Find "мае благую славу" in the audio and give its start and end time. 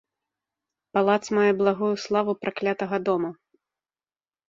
1.39-2.31